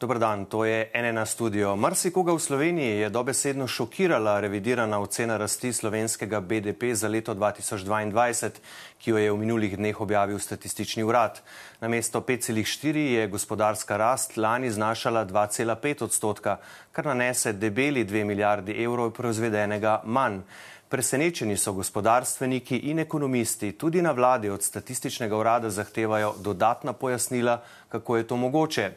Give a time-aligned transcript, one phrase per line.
[0.00, 1.76] Dobr dan, to je NNA studio.
[1.76, 8.50] Marsikoga v Sloveniji je dobesedno šokirala revidirana ocena rasti slovenskega BDP za leto 2022,
[8.96, 11.42] ki jo je v minulih dneh objavil statistični urad.
[11.84, 16.56] Na mesto 5,4 je gospodarska rast lani znašala 2,5 odstotka,
[16.92, 20.40] kar nanese debeli 2 milijardi evrov proizvedenega manj.
[20.90, 28.16] Presenečeni so gospodarstveniki in ekonomisti, tudi na vladi od statističnega urada zahtevajo dodatna pojasnila, kako
[28.16, 28.90] je to mogoče.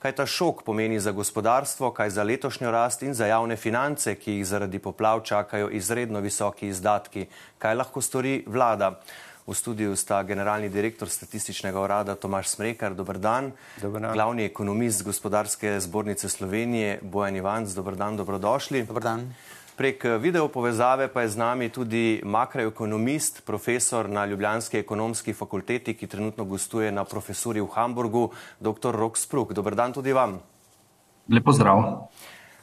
[0.00, 4.38] Kaj ta šok pomeni za gospodarstvo, kaj za letošnjo rast in za javne finance, ki
[4.38, 7.26] jih zaradi poplav čakajo izredno visoki izdatki,
[7.58, 8.94] kaj lahko stori vlada.
[9.46, 13.52] V studiu sta generalni direktor statističnega urada Tomaš Smrekar, dober dan.
[13.82, 14.12] Dobar dan.
[14.12, 18.84] Glavni ekonomist gospodarske zbornice Slovenije Bojan Ivanc, dober dan, dobrodošli.
[18.86, 19.34] Dobar dan.
[19.80, 26.06] Prek video povezave pa je z nami tudi makroekonomist, profesor na Ljubljanski ekonomski fakulteti, ki
[26.06, 28.28] trenutno gostuje na profesuri v Hamburgu,
[28.60, 28.92] dr.
[28.92, 29.54] Rok Spruk.
[29.56, 30.36] Dobar dan tudi vam.
[31.32, 31.80] Lepo zdrav.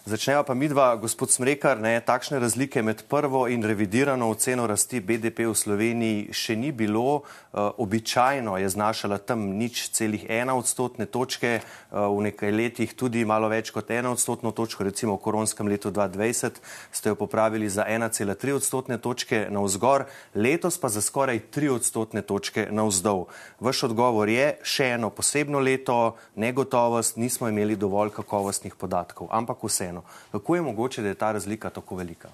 [0.08, 5.50] Začneva pa midva, gospod Smrekar, ne, takšne razlike med prvo in revidirano oceno rasti BDP
[5.52, 7.28] v Sloveniji še ni bilo.
[7.52, 13.26] Uh, običajno je znašala tam nič celih ena odstotne točke, uh, v nekaj letih tudi
[13.28, 17.84] malo več kot ena odstotno točko, recimo v koronskem letu 2020 ste jo popravili za
[17.84, 23.28] 1,3 odstotne točke na vzgor, letos pa za skoraj 3 odstotne točke na vzdol.
[23.60, 29.97] Vaš odgovor je še eno posebno leto, negotovost, nismo imeli dovolj kakovostnih podatkov, ampak vseeno
[29.98, 30.04] eno.
[30.32, 32.30] Kako je mogoče, da je ta razlika tako velika?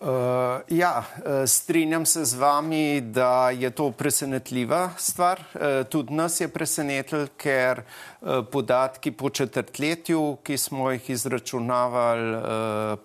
[0.00, 0.08] Uh,
[0.68, 5.40] ja, uh, strinjam se z vami, da je to presenetljiva stvar.
[5.54, 12.42] Uh, tudi nas je presenetil, ker uh, podatki po četrtletju, ki smo jih izračunavali, uh,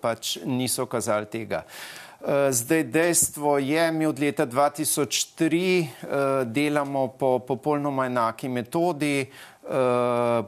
[0.00, 1.64] pač niso kazali tega.
[2.50, 9.26] Zdaj, dejstvo je, mi od leta 2003 uh, delamo po popolnoma enaki metodi.
[9.26, 9.51] Uh,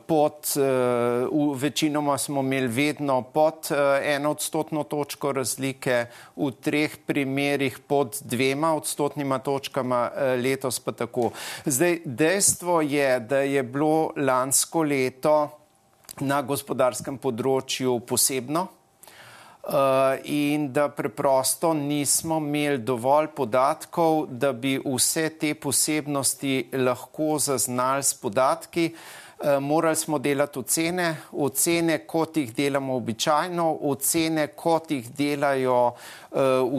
[0.06, 7.78] pod, uh, večinoma smo imeli vedno pod uh, eno odstotno točko razlike, v treh primerjih
[7.86, 10.10] pod dvema odstotnima točkama,
[10.42, 11.30] letos pa tako.
[11.64, 15.36] Zdaj, dejstvo je, da je bilo lansko leto
[16.20, 18.68] na gospodarskem področju posebno.
[19.66, 28.02] Uh, in da preprosto nismo imeli dovolj podatkov, da bi vse te posebnosti lahko zaznali
[28.02, 28.90] s podatki.
[29.38, 36.04] Uh, morali smo delati ocene, ocene, kot jih delamo običajno, ocene, kot jih delajo uh,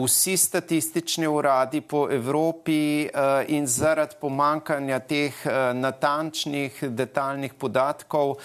[0.04, 8.36] vsi statistični uradi po Evropi uh, in zaradi pomankanja teh uh, natančnih, detaljnih podatkov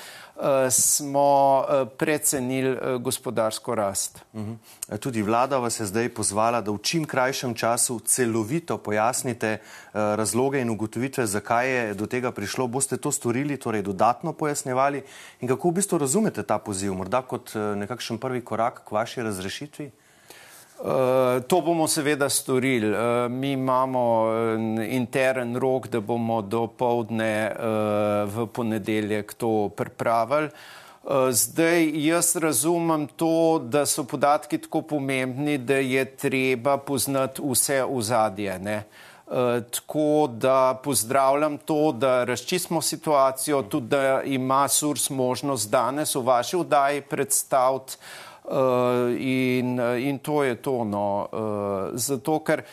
[0.41, 4.19] Eh, smo eh, precenili eh, gospodarsko rast.
[4.33, 4.53] Mhm.
[4.99, 9.57] Tudi vlada vas je zdaj pozvala, da v čim krajšem času celovito pojasnite
[9.93, 12.67] razloge in ugotovitve, zakaj je do tega prišlo.
[12.67, 15.03] Boste to storili, torej dodatno pojasnjevali
[15.39, 19.91] in kako v bistvu razumete ta poziv, morda kot nekakšen prvi korak k vaši razrešitvi?
[20.81, 22.89] Uh, to bomo seveda storili.
[22.89, 24.25] Uh, mi imamo
[24.89, 30.49] intern rok, da bomo do povdne uh, v ponedeljek to pripravili.
[31.31, 38.57] Zdaj jaz razumem to, da so podatki tako pomembni, da je treba poznati vse ozadje.
[38.57, 46.25] Uh, tako da pozdravljam to, da razčistimo situacijo, tudi da ima SURS možnost danes v
[46.25, 47.97] vaši vdaji predstaviti.
[48.43, 50.83] Uh, in, uh, in to je to.
[50.83, 51.29] No.
[51.31, 52.63] Uh, zato, ker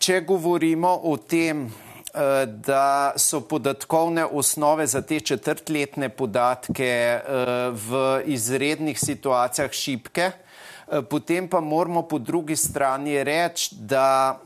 [0.00, 1.68] če govorimo o tem,
[2.10, 7.20] da so podatkovne osnove za te četrtletne podatke
[7.70, 10.30] v izrednih situacijah šipke,
[11.06, 14.40] potem pa moramo po drugi strani reči, da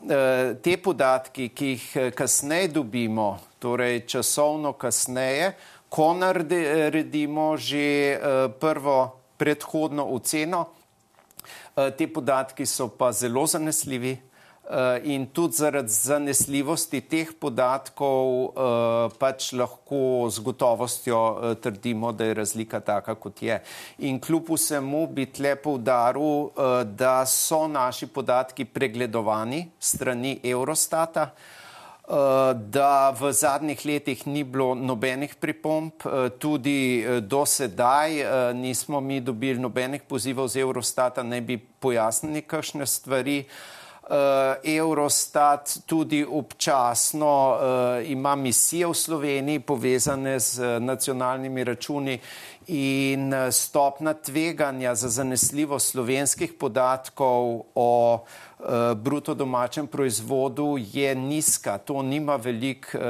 [0.61, 5.55] te podatki, ki jih kasneje dobimo, torej časovno kasneje,
[5.89, 8.21] ko naredimo že
[8.61, 10.67] prvo predhodno oceno.
[11.77, 19.16] Eh, te podatki so pa zelo zanesljivi eh, in tudi zaradi zanesljivosti teh podatkov eh,
[19.19, 21.19] pač lahko z gotovostjo
[21.63, 23.59] trdimo, da je razlika taka, kot je.
[23.98, 26.54] In kljub vsemu bi tle poudaril,
[26.84, 31.31] da so naši podatki pregledovani strani Eurostata.
[32.04, 38.12] Eh, da v zadnjih letih ni bilo nobenih pripomp, eh, tudi eh, do sedaj
[38.53, 43.45] nismo mi dobili nobenih pozivov z Eurostata, ne bi pojasnili kakšne stvari.
[44.65, 47.56] Eurostat tudi občasno
[48.04, 52.18] ima misije v Sloveniji povezane z nacionalnimi računi
[52.66, 58.25] In eh, stopna tveganja za zanesljivo slovenskih podatkov o
[58.59, 58.66] uh,
[58.97, 61.78] bruto domačem proizvodu je nizka.
[61.78, 63.01] To nima velik uh,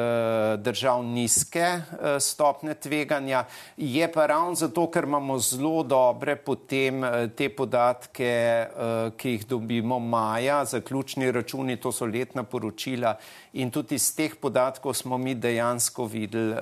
[0.61, 1.81] držav nizke
[2.21, 3.45] stopne tveganja.
[3.77, 7.05] Je pa ravno zato, ker imamo zelo dobre potem
[7.37, 8.67] te podatke,
[9.17, 13.15] ki jih dobimo maja, zaključni računi, to so letna poročila
[13.53, 16.55] in tudi iz teh podatkov smo mi dejansko videli,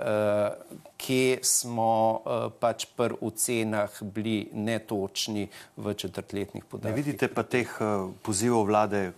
[1.02, 6.90] kje smo uh, pač pri ocenah bili netočni v četrtletnih podatkih.
[6.90, 9.10] Ne vidite pa teh uh, pozivov vlade,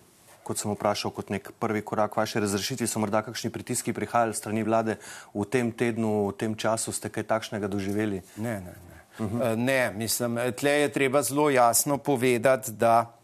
[0.44, 4.64] kot sem vprašal, kot nek prvi korak vaše razrešitve, so morda kakšni pritiski prihajali strani
[4.64, 4.96] vlade
[5.34, 8.24] v tem tednu, v tem času, ste kaj takšnega doživeli?
[8.36, 8.96] Ne, ne, ne.
[9.18, 9.52] Uh -huh.
[9.52, 13.20] uh, ne mislim, tle je treba zelo jasno povedati, da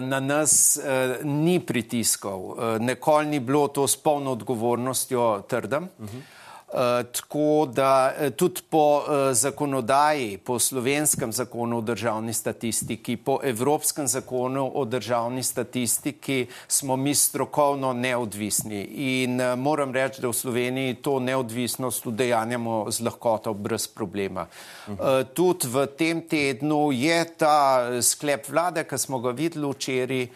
[0.00, 5.88] Na nas uh, ni pritiskov, uh, nikoli ni bilo to s polno odgovornostjo, trdim.
[5.98, 6.39] Uh -huh.
[6.72, 13.40] Eh, tako da eh, tudi po uh, zakonodaji, po slovenskem zakonu o državni statistiki, po
[13.42, 20.94] evropskem zakonu o državni statistiki smo mi strokovno neodvisni in moram reči, da v Sloveniji
[20.94, 24.46] to neodvisnost udejanjamo z lahkoto, brez problema.
[24.86, 24.94] Uh,
[25.34, 30.28] tudi v tem tednu je ta sklep vlade, ki smo ga videli včeraj,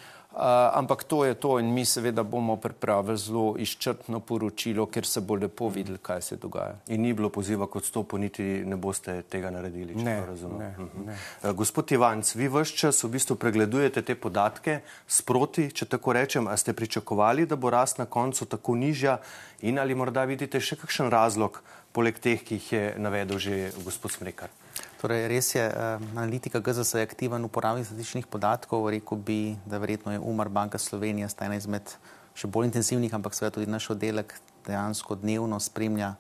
[0.73, 5.35] ampak to je to in mi seveda bomo pripravili zelo izčrpno poročilo, ker se bo
[5.35, 6.75] lepo videli, kaj se dogaja.
[6.89, 10.59] In ni bilo poziva kot stopu, niti ne boste tega naredili, če ne, to razumem.
[10.59, 11.19] Ne, uh, ne.
[11.43, 16.51] Uh, gospod Ivanc, vi vse čas v bistvu pregledujete te podatke sproti, če tako rečem,
[16.51, 19.21] a ste pričakovali, da bo rast na koncu tako nižja
[19.63, 21.63] in ali morda vidite še kakšen razlog,
[21.95, 24.51] poleg teh, ki jih je navedel že gospod Smrekar?
[25.01, 28.89] Torej, res je, uh, analitika GZS je aktiven uporabnik statističnih podatkov.
[28.91, 31.97] Rekel bi, da verjetno je Umar Banka Slovenija sta ena izmed
[32.35, 34.35] še bolj intenzivnih, ampak seveda tudi naš oddelek
[34.67, 36.15] dejansko dnevno spremlja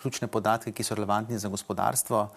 [0.00, 2.28] ključne podatke, ki so relevantni za gospodarstvo uh,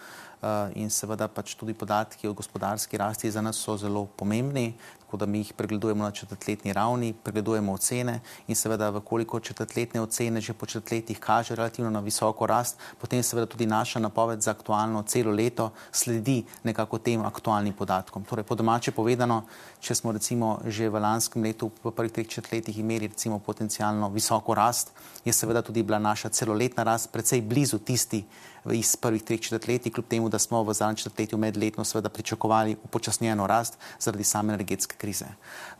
[0.75, 4.73] in seveda pač tudi podatki o gospodarski rasti za nas so zelo pomembni
[5.07, 10.41] tako da mi jih pregledujemo na četrtletni ravni, pregledujemo ocene in seveda, koliko četrtletne ocene
[10.41, 15.03] že po četrtletjih kaže relativno na visoko rast, potem seveda tudi naša napoved za aktualno
[15.03, 18.23] celo leto sledi nekako tem aktualnim podatkom.
[18.23, 19.45] Torej, po domače povedano,
[19.79, 24.53] če smo recimo že v lanskem letu v prvih treh četrtletjih imeli recimo potencijalno visoko
[24.53, 24.91] rast,
[25.25, 28.25] je seveda tudi bila naša celoletna rast precej blizu tisti,
[28.73, 33.47] iz prvih treh četrtletij, kljub temu, da smo v zadnjem četrtletju medletno seveda pričakovali upočasnjeno
[33.47, 35.25] rast zaradi same energetske krize.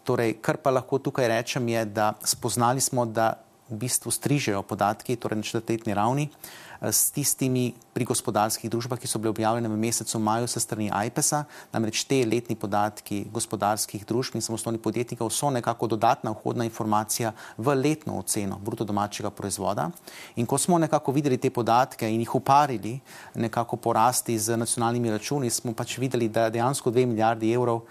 [0.03, 5.15] Torej, kar pa lahko tukaj rečem, je, da spoznali smo, da v bistvu strižejo podatki,
[5.15, 6.29] torej na četrtletni ravni,
[6.81, 10.91] Eh, s tistimi pri gospodarskih družbah, ki so bile objavljene v mesecu maju se strani
[10.93, 11.43] IPES-a,
[11.73, 17.73] namreč te letni podatki gospodarskih družb in samostojnih podjetnikov so nekako dodatna vhodna informacija v
[17.75, 19.89] letno oceno bruto domačega proizvoda.
[20.35, 22.99] In ko smo nekako videli te podatke in jih uparili
[23.33, 27.81] nekako porasti z nacionalnimi računi, smo pač videli, da dejansko 2 milijardi evrov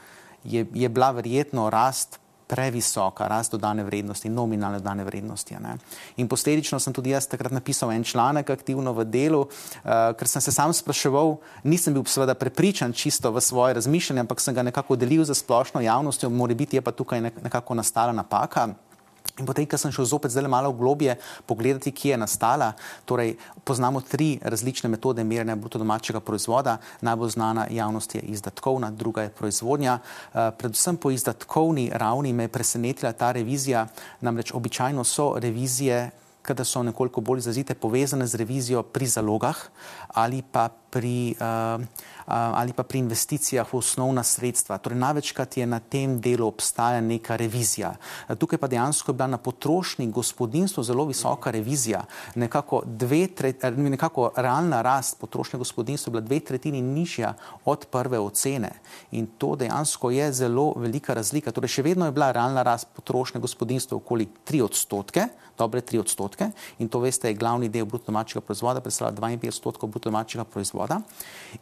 [0.44, 5.56] je, je bila verjetno rast previsoka rast dodane vrednosti, nominalne dodane vrednosti.
[5.60, 5.76] Ne?
[6.16, 10.42] In posledično sem tudi jaz takrat napisal en članek aktivno v delu, uh, ker sem
[10.42, 14.96] se sam spraševal, nisem bil seveda prepričan čisto v svoje razmišljanje, ampak sem ga nekako
[14.96, 18.68] delil za splošno javnostjo, mora biti je pa tukaj nekako nastala napaka.
[19.36, 22.72] In potem, ko sem šel zopet malo globje pogledati, kje je nastala,
[23.04, 26.78] torej poznamo tri različne metode merjenja bruto domačega proizvoda.
[27.00, 29.98] Najbolj znana javnost je izdatkovna, druga je proizvodnja.
[29.98, 33.86] Uh, predvsem po izdatkovni ravni me je presenetila ta revizija,
[34.20, 36.10] namreč običajno so revizije,
[36.42, 39.56] kada so nekoliko bolj izrazite, povezane z revizijo pri zalogah
[40.14, 41.34] ali pa pri.
[41.40, 41.84] Uh,
[42.26, 44.78] ali pa pri investicijah v osnovna sredstva.
[44.78, 47.94] Torej, največkrat je na tem delu obstaja neka revizija.
[48.38, 52.04] Tukaj pa dejansko je bila na potrošnji gospodinstvu zelo visoka revizija.
[52.34, 58.18] Nekako, dve, tre, nekako realna rast potrošnje gospodinstva je bila dve tretjini nižja od prve
[58.18, 58.70] ocene.
[59.10, 61.52] In to dejansko je zelo velika razlika.
[61.52, 65.28] Torej, še vedno je bila realna rast potrošnje gospodinstva okoli 3 odstotke,
[65.58, 66.50] dobre 3 odstotke.
[66.78, 71.00] In to, veste, je glavni del bruto domačega proizvoda, predstavlja 52 odstotkov bruto domačega proizvoda.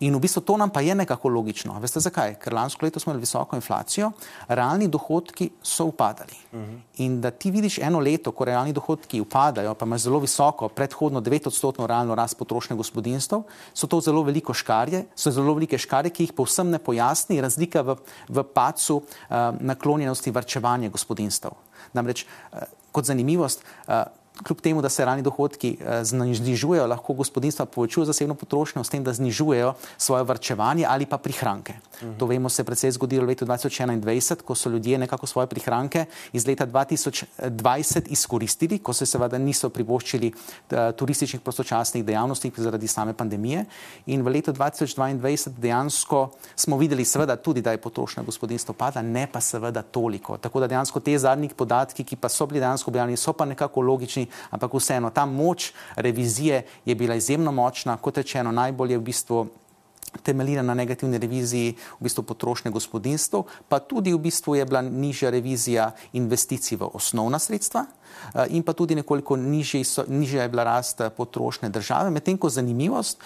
[0.00, 1.78] In v bistvu to nam pa je nekako logično.
[1.80, 2.36] Veste zakaj?
[2.42, 4.12] Ker lansko leto smo imeli visoko inflacijo,
[4.48, 6.36] realni dohodki so upadali.
[6.52, 6.78] Uh -huh.
[6.96, 11.20] In da ti vidiš eno leto, ko realni dohodki upadajo, pa imaš zelo visoko, predhodno
[11.20, 13.36] 9-odstotno realno rast potrošnje gospodinstv,
[13.74, 17.82] so to zelo veliko škarje, so zelo velike škarje, ki jih povsem ne pojasni razlika
[17.82, 17.96] v,
[18.28, 19.04] v pacu uh,
[19.60, 21.48] naklonjenosti vrčevanja gospodinstv.
[21.92, 22.58] Namreč, uh,
[22.94, 24.04] kot zanimivost, uh,
[24.42, 29.04] kljub temu, da se realni dohodki eh, znižujejo, lahko gospodinstva povečujejo zasebno potrošnjo s tem,
[29.04, 31.74] da znižujejo svoje vrčevanje ali pa prihranke.
[32.02, 32.18] Mhm.
[32.18, 36.04] To vemo se je predvsej zgodilo v letu 2021, ko so ljudje nekako svoje prihranke
[36.32, 40.32] iz leta 2020 izkoristili, ko se seveda niso privoščili
[40.70, 43.64] eh, turističnih prostočasnih dejavnosti zaradi same pandemije.
[44.06, 49.26] In v letu 2022 dejansko smo videli seveda tudi, da je potrošnja gospodinstva padla, ne
[49.32, 50.38] pa seveda toliko.
[50.38, 53.80] Tako da dejansko te zadnji podatki, ki pa so bili dejansko objavljeni, so pa nekako
[53.80, 59.46] logični, ampak vseeno ta moč revizije je bila izjemno močna, kot rečeno, najbolje v bistvu
[60.22, 65.30] temeljila na negativni reviziji v bistvu potrošnje gospodinstv, pa tudi v bistvu je bila nižja
[65.30, 67.84] revizija investicij v osnovna sredstva
[68.34, 72.10] eh, in pa tudi nekoliko nižja je bila rast eh, potrošnje države.
[72.10, 73.18] Medtem ko zanimivost,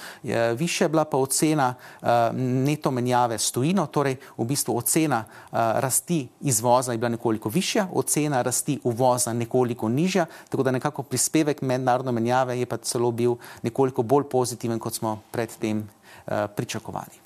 [0.57, 6.29] više je bila pa ocena eh, neto menjave s tujino, torej v bistvu ocena rasti
[6.41, 12.13] izvoza je bila nekoliko višja, ocena rasti uvoza nekoliko nižja, tako da nekako prispevek mednarodne
[12.13, 15.89] menjave je pa celo bil nekoliko bolj pozitiven, kot smo predtem
[16.29, 17.17] Eh, pričakovali.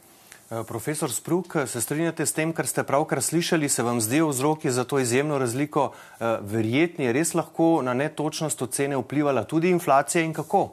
[0.51, 4.71] Eh, profesor Spruk, se strinjate s tem, kar ste pravkar slišali, se vam zdijo vzroki
[4.71, 10.23] za to izjemno razliko eh, verjetni, je res lahko na netočnost ocene vplivala tudi inflacija
[10.23, 10.71] in kako?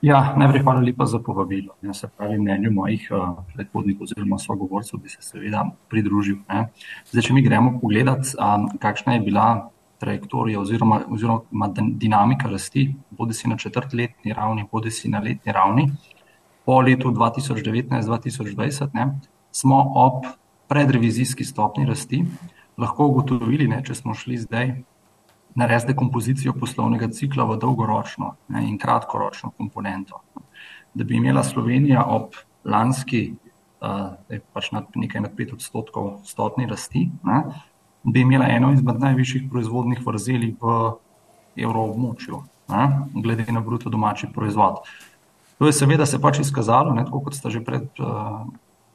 [0.00, 1.76] Ja, najprej hvala lepa za povabilo.
[1.82, 6.36] Ja, se pravi, mnenju mojih uh, predhodnikov oziroma sogovorcev bi se seveda pridružil.
[6.48, 6.66] Ne.
[7.12, 9.46] Zdaj, če mi gremo pogledat, um, kakšna je bila
[9.98, 15.92] trajektorija oziroma, oziroma dinamika rasti, bodi si na četrtletni ravni, bodi si na letni ravni,
[16.64, 19.10] po letu 2019-2020,
[19.52, 20.24] smo ob
[20.68, 22.24] predrevizijski stopni rasti
[22.78, 24.72] lahko ugotovili, ne, če smo šli zdaj
[25.54, 30.20] narediti dekompozicijo poslovnega cikla v dolgoročno ne, in kratkoročno komponento.
[30.94, 32.34] Da bi imela Slovenija ob
[32.64, 33.34] lanski,
[33.82, 37.42] uh, pač nad, nekaj nad pet odstotkov stopni rasti, ne,
[38.04, 40.74] bi imela eno izmed najvišjih proizvodnih vrzeli v
[41.56, 42.42] evroobmočju,
[43.14, 44.84] glede na bruto domači proizvod.
[45.58, 48.42] To je seveda se pač izkazalo, ne, tako kot sta že pred uh,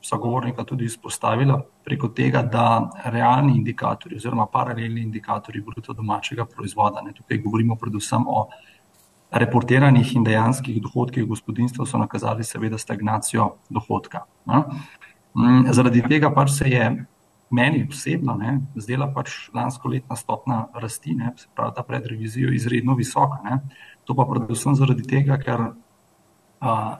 [0.01, 7.13] sogovornika tudi izpostavila, preko tega, da realni indikatorji oziroma paralelni indikatorji bruto domačega proizvoda, ne,
[7.13, 8.48] tukaj govorimo predvsem o
[9.32, 14.25] reportiranih in dejanskih dohodkih gospodinstva, so nakazali seveda stagnacijo dohodka.
[14.46, 14.63] Ne.
[15.38, 16.86] Mm, zaradi tega pač se je
[17.50, 18.38] meni osebno
[18.75, 23.41] zdela pač lansko letna stopna rasti, ne, se pravi ta pred revizijo izredno visoka.
[23.44, 23.60] Ne.
[24.06, 25.72] To pa predvsem zaradi tega, ker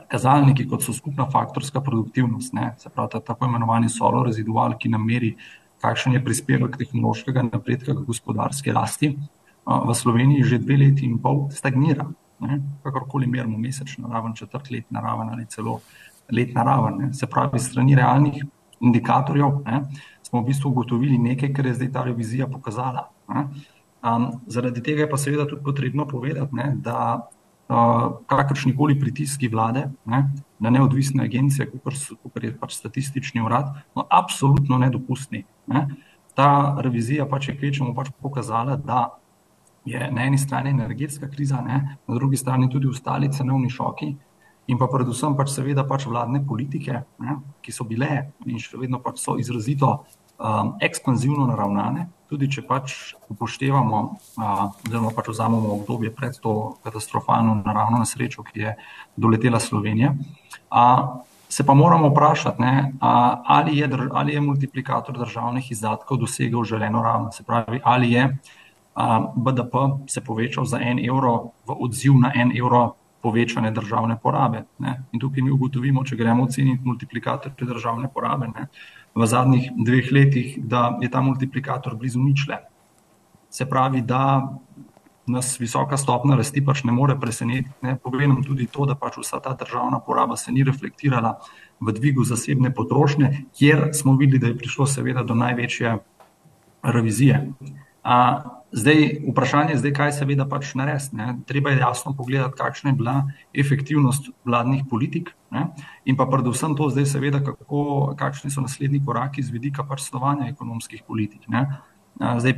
[0.10, 4.89] kazalniki, kot so skupna faktorska produktivnost, ne, se pravi ta tako imenovani solo rezidual, ki
[4.89, 5.36] nam meri,
[5.84, 9.13] kakšen je prispevek tehnološkega napredka k gospodarski rasti,
[9.70, 12.08] v Sloveniji že dve leti in pol stagnira.
[12.84, 15.79] Kakorkoli merimo mesečna raven, četrtletna raven ali celo
[16.32, 17.13] letna raven.
[17.13, 18.44] Se pravi, strani realnih
[18.79, 19.82] indikatorjev ne,
[20.29, 23.09] smo v bistvu ugotovili nekaj, kar je zdaj ta revizija pokazala.
[23.33, 23.48] Ne.
[24.00, 27.27] Um, zaradi tega je pa seveda tudi potrebno povedati, ne, da
[28.25, 30.24] kakršni koli pritiski vlade ne,
[30.59, 31.69] na neodvisne agencije,
[32.24, 35.43] kot je pač statistični urad, no, absolutno nedopustni.
[35.67, 35.86] Ne.
[36.33, 39.09] Ta revizija pač je kvečemu pač pokazala, da
[39.86, 44.15] je na eni strani energetska kriza, ne, na drugi strani tudi ostali cenovni šoki.
[44.70, 49.00] In pa predvsem pač seveda pač vladne politike, ne, ki so bile in še vedno
[49.02, 49.90] pač so izrazito
[50.38, 54.02] um, ekspanzivno naravnane, tudi če pač upoštevamo,
[54.86, 58.76] oziroma pač vzamemo obdobje pred to katastrofalno naravno nesrečo, ki je
[59.18, 60.14] doletela Slovenijo.
[61.50, 67.32] Se pa moramo vprašati, ne, ali, je ali je multiplikator državnih izdatkov dosegel želeno raven.
[67.34, 68.28] Se pravi, ali je
[69.34, 74.64] BDP se povečal za en evro v odziv na en evro povečane državne porabe.
[74.80, 74.96] Ne.
[75.12, 78.48] In tukaj mi ugotovimo, če gremo oceniti multiplikator te državne porabe.
[78.56, 78.70] Ne
[79.16, 82.58] v zadnjih dveh letih, da je ta multiplikator blizu ničle.
[83.50, 84.54] Se pravi, da
[85.30, 87.96] nas visoka stopna rasti pač ne more presenetiti.
[88.04, 91.38] Povem tudi to, da pač vsa ta državna poraba se ni reflektirala
[91.80, 95.98] v dvigu zasebne potrošnje, kjer smo videli, da je prišlo seveda do največje
[96.84, 97.44] revizije.
[98.04, 98.16] A,
[98.72, 101.18] zdaj, vprašanje je, kaj seveda pač narediti.
[101.48, 103.16] Treba je jasno pogledati, kakšna je bila
[103.54, 105.68] efektivnost vladnih politik ne?
[106.06, 110.50] in pa predvsem to, zdaj seveda, kako, kakšni so naslednji koraki z vidika pač slovanja
[110.50, 111.48] ekonomskih politik.
[111.48, 111.66] Ne?
[112.20, 112.56] Zdaj,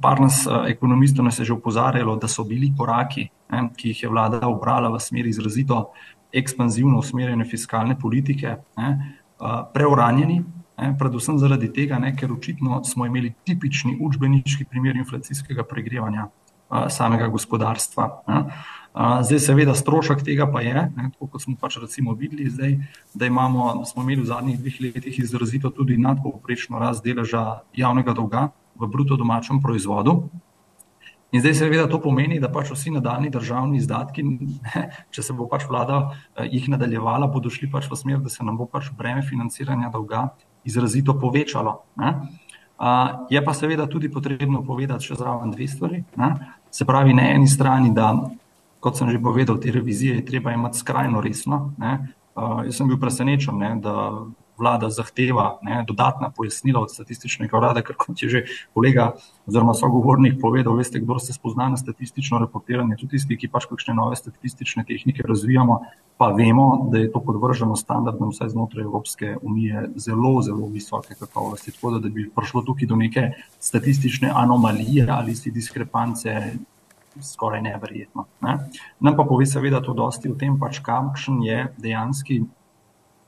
[0.00, 4.08] par nas ekonomistov nas je že upozarjalo, da so bili koraki, ne, ki jih je
[4.08, 5.92] vlada obrala v smeri izrazito
[6.32, 8.88] ekspanzivno usmerjene fiskalne politike, ne,
[9.74, 10.40] preuranjeni,
[10.76, 16.26] Ne, predvsem zaradi tega, ne, ker očitno smo imeli tipični učbeniški primer inflacijskega pregrevanja
[16.68, 18.08] a, samega gospodarstva.
[18.28, 18.42] Ne.
[18.92, 22.76] A, zdaj, seveda, strošek tega pa je, ne, tako kot smo pač recimo videli, zdaj,
[23.14, 28.48] da imamo, smo imeli v zadnjih dveh letih izrazito tudi nadpovprečno rast deleža javnega dolga
[28.76, 30.22] v bruto domačem proizvodu.
[31.34, 34.22] In zdaj seveda to pomeni, da pač vsi nadaljni državni izdatki,
[35.14, 38.46] če se bo pač vlada eh, jih nadaljevala, bodo šli pač v smer, da se
[38.46, 40.28] nam bo pač breme financiranja dolga
[40.66, 41.80] izrazito povečalo.
[42.02, 42.14] Ne.
[43.30, 46.02] Je pa seveda tudi potrebno povedati še zraven dve stvari.
[46.20, 46.30] Ne.
[46.70, 48.10] Se pravi, na eni strani, da,
[48.84, 51.72] kot sem že povedal, te revizije je treba imati skrajno resno.
[52.36, 54.10] Uh, jaz sem bil presenečen, ne, da
[54.58, 58.44] vlada zahteva ne, dodatna pojasnila od statističnega urada, ker kot je že
[58.74, 59.12] kolega
[59.46, 63.94] oziroma sogovornik povedal, veste, kdo se spozna na statistično reportiranje, tudi tisti, ki pač kakšne
[63.94, 65.80] nove statistične tehnike razvijamo,
[66.16, 71.72] pa vemo, da je to podvrženo standardom vsaj znotraj Evropske unije zelo, zelo visoke kakovosti.
[71.72, 76.52] Tako da, da bi prišlo tukaj do neke statistične anomalije ali si diskrepance.
[77.16, 78.26] Skoraj neverjetno.
[78.44, 78.58] Ne?
[79.00, 82.42] Nam pa pove, seveda, to dosti o tem, pač kakšen je dejanski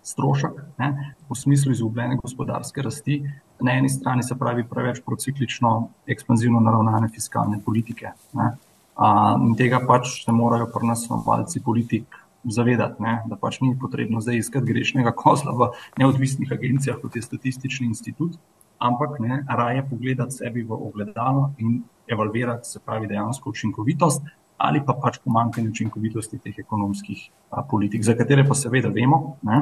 [0.02, 3.20] strošek, ne, v smislu izgubljene gospodarske rasti,
[3.60, 8.12] na eni strani se pravi preveč prociklično, ekspanzivno naravnane fiskalne politike.
[8.38, 8.52] Ne.
[8.96, 9.10] A,
[9.42, 14.22] in tega pač se morajo pri nas novalci politik zavedati, ne, da pač ni potrebno
[14.24, 18.38] zdaj iskati grešnega kozla v neodvisnih agencijah, kot je statistični institut,
[18.78, 24.22] ampak ne, raje pogledati sebi v ogledalo in evalvirati, se pravi, dejansko učinkovitost,
[24.58, 29.60] ali pa pač pomankanje učinkovitosti teh ekonomskih a, politik, za katere pa seveda vemo, ne,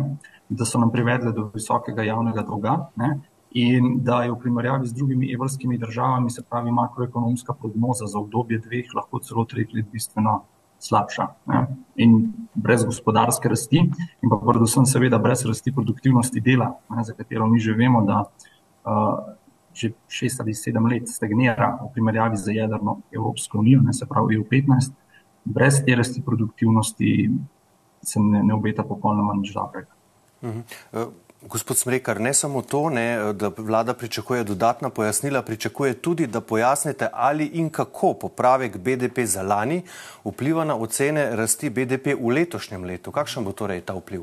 [0.48, 3.18] da so nam privedle do visokega javnega dolga ne,
[3.56, 8.58] in da je v primerjavi z drugimi evrskimi državami, se pravi, makroekonomska prognoza za obdobje
[8.64, 10.42] dveh, lahko celo treh let bistveno
[10.80, 11.26] slabša.
[11.52, 11.62] Ne.
[12.04, 12.18] In
[12.54, 17.60] brez gospodarske rasti, in pa predvsem, seveda, brez rasti produktivnosti dela, ne, za katero mi
[17.60, 18.24] že vemo, da.
[18.86, 19.36] Uh,
[19.76, 24.38] že šest ali sedem let stagnira v primerjavi z jedrno Evropsko unijo, ne se pravi
[24.38, 24.92] EU15,
[25.44, 27.30] brez te rasti produktivnosti
[28.02, 29.92] se ne, ne obeta popolnoma nič dobrega.
[30.42, 31.06] Uh -huh.
[31.06, 36.40] uh, gospod Smrekar, ne samo to, ne, da vlada pričakuje dodatna pojasnila, pričakuje tudi, da
[36.40, 39.82] pojasnite, ali in kako popravek BDP za lani
[40.24, 43.12] vpliva na ocene rasti BDP v letošnjem letu.
[43.12, 44.22] Kakšen bo torej ta vpliv?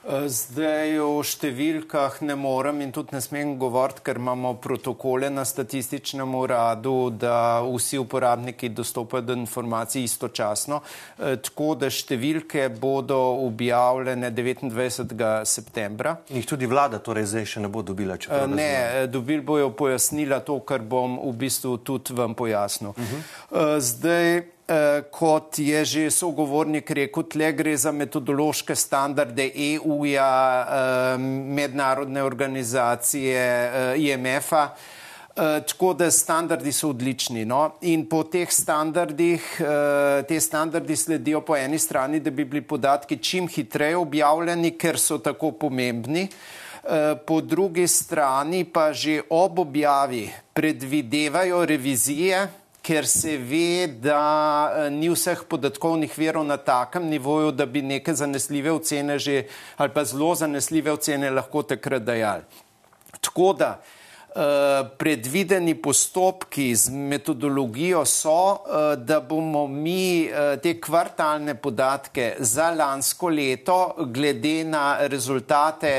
[0.00, 6.34] Zdaj o številkah ne morem in tudi ne smem govoriti, ker imamo protokole na statističnem
[6.34, 10.80] uradu, da vsi uporabniki dostopajo do informacij istočasno.
[11.18, 15.44] E, tako da številke bodo objavljene 29.
[15.44, 16.16] septembra.
[16.32, 18.56] In jih tudi vlada torej zdaj še ne bo dobila, prav ne.
[18.56, 22.96] Ne, dobili bojo pojasnila to, kar bom v bistvu tudi vam pojasnil.
[22.96, 23.76] Uh -huh.
[23.84, 24.42] Zdaj,
[25.10, 30.30] kot je že sogovornik rekel, tle gre za metodološke standarde EU-ja,
[30.62, 31.18] eh,
[31.58, 34.68] mednarodne organizacije, eh, IMF-a.
[35.40, 37.44] Tako da standardi so odlični.
[37.44, 37.78] No?
[37.80, 39.40] In po teh standardih,
[40.28, 45.18] te standardi sledijo po eni strani, da bi bili podatki čim hitreje objavljeni, ker so
[45.18, 46.26] tako pomembni.
[47.26, 54.20] Po drugi strani pa že ob objavi predvidevajo revizije, ker se ve, da
[54.72, 59.44] eh, ni vseh podatkovnih verov na takem nivoju, da bi neke zanesljive ocene že
[59.76, 62.42] ali pa zelo zanesljive ocene lahko takrat dajali.
[63.20, 70.30] Tako da uh, predvideni postopki z metodologijo so, uh, da bomo mi
[70.62, 75.92] te kvartalne podatke za lansko leto glede na rezultate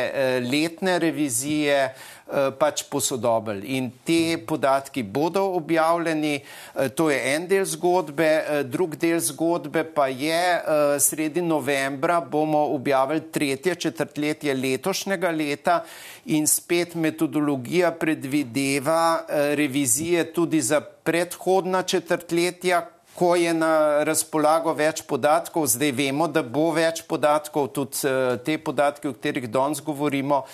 [0.49, 2.20] letne revizije Eh,
[2.59, 3.75] pač posodobili.
[3.75, 6.35] In te podatki bodo objavljeni,
[6.75, 10.61] eh, to je en del zgodbe, eh, drug del zgodbe pa je,
[10.99, 15.83] sredi novembra bomo objavili tretje četrtletje letošnjega leta
[16.25, 25.67] in spet metodologija predvideva revizije tudi za predhodna četrtletja, ko je na razpolago več podatkov,
[25.67, 28.07] zdaj vemo, da bo več podatkov, tudi
[28.45, 30.45] te podatke, o katerih danes govorimo,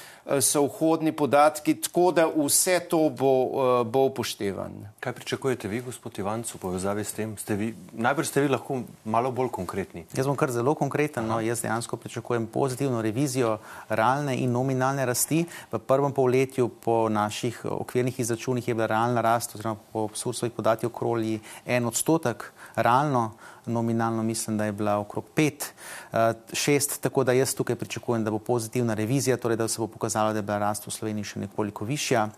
[0.42, 4.92] so vhodni podatki, tako da vse to bo, uh, bo upoštevano.
[5.00, 7.38] Kaj pričakujete vi, gospod Ivanc, v povezavi s tem?
[7.38, 10.04] Ste vi, najbrž ste vi lahko malo bolj konkretni.
[10.18, 11.28] Jaz bom kar zelo konkreten.
[11.28, 13.58] No, jaz dejansko pričakujem pozitivno revizijo
[13.90, 15.46] realne in nominalne rasti.
[15.72, 20.90] V prvem polletju po naših okvirnih izračunih je bila realna rast, oziroma po sursovih podatkih
[20.90, 23.32] okoli en odstotek realno,
[23.68, 25.52] nominalno mislim, da je bila okrog 5,
[26.54, 29.88] 6, eh, tako da jaz tukaj pričakujem, da bo pozitivna revizija, torej da se bo
[29.88, 32.30] pokazalo, da je bila rast v Sloveniji še nekoliko višja.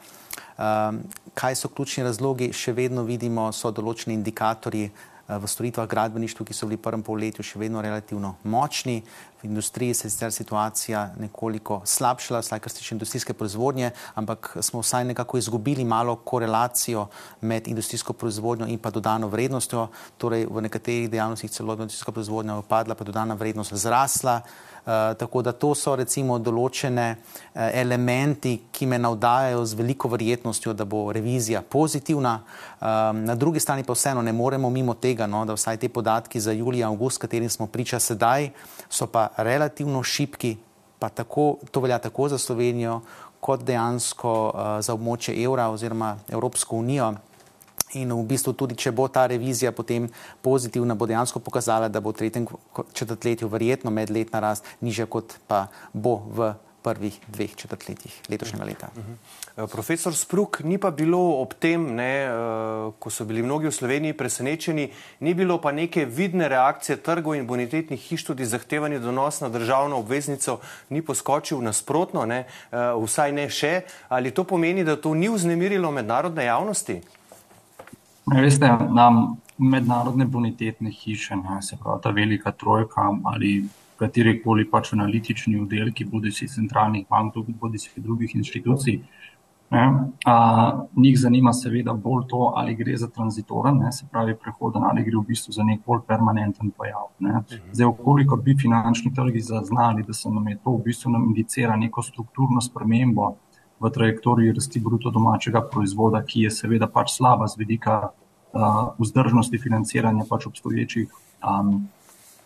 [0.57, 0.91] Eh,
[1.33, 2.53] kaj so ključni razlogi?
[2.53, 7.03] Še vedno vidimo, so določeni indikatorji eh, v storitvah gradbeništva, ki so bili v prvem
[7.03, 9.03] polletju še vedno relativno močni.
[9.41, 14.58] V industriji se je sicer situacija nekoliko slabšala, vsaj kar se tiče industrijske proizvodnje, ampak
[14.62, 17.08] smo vsaj nekako izgubili malo korelacijo
[17.41, 19.88] med industrijsko proizvodnjo in pa dodano vrednostjo.
[20.17, 24.41] Torej, v nekaterih dejavnostih celo industrijska proizvodnja upadla, pa dodana vrednost zrasla.
[24.80, 30.73] Uh, tako da to so recimo določene uh, elementi, ki me navdajajo z veliko verjetnostjo,
[30.73, 32.39] da bo revizija pozitivna.
[32.80, 36.39] Um, na drugi strani pa vseeno ne moremo mimo tega, no, da vsaj te podatki
[36.39, 38.49] za julij in avgust, katerim smo priča sedaj,
[38.89, 40.57] so pa relativno šipki,
[40.99, 43.01] pa tako, to velja tako za Slovenijo,
[43.39, 47.13] kot dejansko uh, za območje evra oziroma Evropsko unijo.
[47.97, 50.09] In v bistvu tudi, če bo ta revizija potem
[50.45, 52.45] pozitivna, bo dejansko pokazala, da bo v tretjem
[52.93, 58.87] četrtletju verjetno medletna rast nižja, kot pa bo v prvih dveh četrtletjih letošnjega leta.
[58.95, 59.63] Uh -huh.
[59.63, 63.71] Eh, profesor Spruk, ni pa bilo ob tem, ne, eh, ko so bili mnogi v
[63.71, 64.89] Sloveniji presenečeni,
[65.19, 69.97] ni bilo pa neke vidne reakcije trgov in bonitetnih hiš, tudi zahtevanje donos na državno
[69.97, 73.81] obveznico ni poskočil nasprotno, ne, eh, vsaj ne še.
[74.09, 77.01] Ali to pomeni, da to ni vznemirilo mednarodne javnosti?
[78.25, 83.65] Veste, nam mednarodne bonitetne hiše, ne, se pravi ta velika trojka ali
[83.99, 89.01] kateri koli pač analitični oddelki, bodi si centralnih bank, bodi si drugih inštitucij.
[89.69, 89.81] Ne,
[90.25, 95.03] a, njih zanima seveda bolj to, ali gre za tranzitoren, ne, se pravi prehoden, ali
[95.05, 97.12] gre v bistvu za nek bolj permanenten pojav.
[97.19, 97.35] Ne.
[97.41, 97.67] Mhm.
[97.71, 101.75] Zdaj, okoliko bi finančni trgi zaznali, da se nam je to v bistvu nam indicira
[101.75, 103.35] neko strukturno spremembo
[103.79, 109.57] v trajektoriji rasti bruto domačega proizvoda, ki je seveda pač slaba z vidika uh, vzdržnosti
[109.57, 111.07] financiranja pač obstoječih
[111.39, 111.88] um,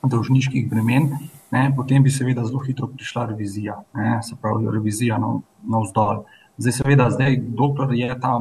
[0.03, 1.09] dolžniških bremen,
[1.51, 5.83] ne, potem bi seveda zelo hitro prišla revizija, ne, se pravi revizija na, na.
[6.57, 8.35] Zdaj, seveda, zdaj, dokler je ta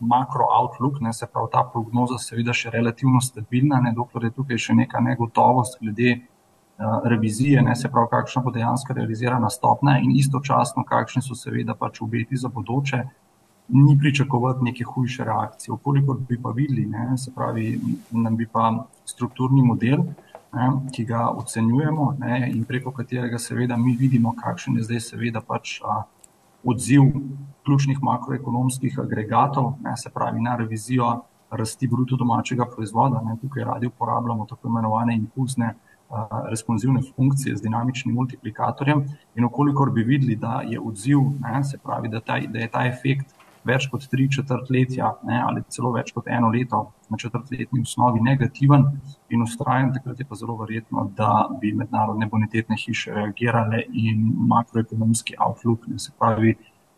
[0.00, 4.58] makro outlook, ne, se pravi ta prognoza, seveda še relativno stabilna, ne, dokler je tukaj
[4.58, 10.16] še neka negotovost glede uh, revizije, ne, se pravi, kakšna bo dejansko realizirana stopna in
[10.16, 13.04] istočasno, kakšni so seveda pač obeti za bodoče,
[13.70, 15.74] ni pričakovati neke hujše reakcije.
[15.76, 17.76] Okolikor bi pa videli, ne, se pravi,
[18.10, 18.72] nam bi pa
[19.06, 20.08] strukturni model,
[20.52, 25.40] ne, ki ga ocenjujemo ne, in preko katerega seveda mi vidimo, kakšen je zdaj seveda
[25.40, 26.02] pač a,
[26.64, 27.06] odziv
[27.64, 31.12] ključnih makroekonomskih agregatov, ne, se pravi na revizijo
[31.50, 33.22] rasti bruto domačega proizvoda.
[33.24, 35.74] Ne, tukaj radi uporabljamo tako imenovane impulzne
[36.50, 42.08] responsivne funkcije z dinamičnim multiplikatorjem in okolikor bi videli, da je odziv, ne, se pravi,
[42.08, 46.28] da, ta, da je ta efekt več kot tri četrtletja ne, ali celo več kot
[46.32, 48.86] eno leto na četrtletni osnovi negativen
[49.28, 55.36] in ustrajen, takrat je pa zelo verjetno, da bi mednarodne bonitetne hiše reagirale in makroekonomski
[55.38, 56.54] outlook, ne se pravi,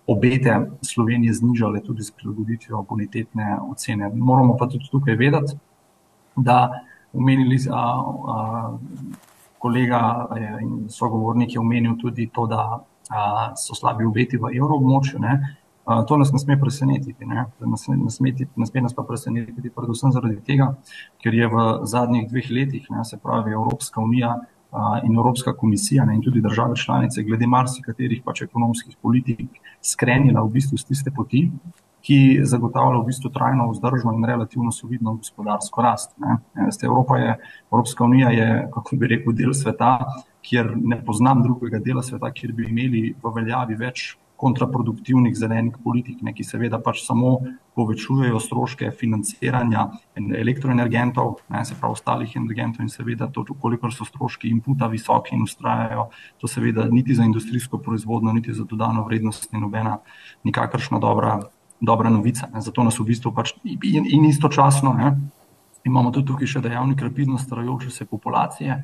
[0.06, 4.10] obete Slovenije znižale tudi s prilagoditvijo bonitetne ocene.
[4.14, 5.58] Moramo pa tudi tukaj vedeti,
[6.36, 6.70] da
[7.12, 7.82] omenili a,
[8.28, 8.78] a,
[9.58, 10.28] kolega
[10.60, 15.20] in sogovornik je omenil tudi to, da a, so slabi obeti v evroobmočju.
[15.82, 17.26] To nas ne sme presenetiti.
[17.26, 20.72] Ne, nas ne, sme, ne sme nas pa presenetiti, predvsem zaradi tega,
[21.18, 24.36] ker je v zadnjih dveh letih, ne, se pravi Evropska unija
[25.04, 30.54] in Evropska komisija ne, in tudi države članice, glede marsikaterih pač ekonomskih politik, skrenila v
[30.54, 31.48] bistvu z tiste poti,
[32.02, 36.14] ki zagotavlja v bistvu trajno, vzdržno in relativno solidno gospodarsko rast.
[36.18, 36.38] Ne.
[36.70, 37.36] Ste, Evropa je,
[37.70, 39.98] Evropska unija je, kako bi rekel, del sveta,
[40.42, 46.18] kjer ne poznam drugega dela sveta, kjer bi imeli v veljavi več kontraproduktivnih zelenih politik,
[46.26, 47.36] ne, ki seveda pač samo
[47.78, 49.86] povečujejo stroške financiranja
[50.18, 55.46] elektroenergentov, ne, se pravi ostalih energentov in seveda to, koliko so stroški inputa visoki in
[55.46, 56.08] ustrajajo,
[56.42, 59.98] to seveda niti za industrijsko proizvodno, niti za dodano vrednost ni nobena
[60.44, 61.38] nikakršna dobra,
[61.80, 62.50] dobra novica.
[62.54, 62.64] Ne.
[62.66, 65.14] Zato nas v bistvu pač in, in istočasno ne,
[65.86, 68.82] imamo tudi tukaj še dejavnik rapidno starajoče se populacije,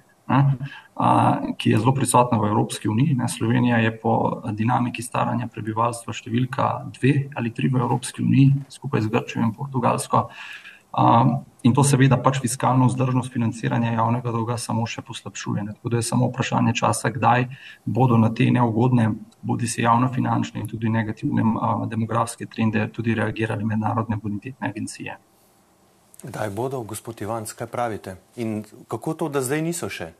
[1.56, 3.16] ki je zelo prisotna v Evropski uniji.
[3.28, 9.12] Slovenija je po dinamiki staranja prebivalstva številka dve ali tri v Evropski uniji, skupaj z
[9.12, 10.28] Grčijo in Portugalsko.
[11.66, 15.66] In to seveda pač fiskalno vzdržnost financiranja javnega dolga samo še poslabšuje.
[15.74, 17.48] Tako da je samo vprašanje časa, kdaj
[17.84, 19.10] bodo na te neugodne,
[19.42, 21.44] bodi se javno finančne in tudi negativne
[21.90, 25.18] demografske trende tudi reagirali mednarodne bonitetne agencije.
[26.22, 28.16] Kdaj bodo, gospod Ivan, kaj pravite?
[28.36, 30.10] In kako to, da zdaj niso še?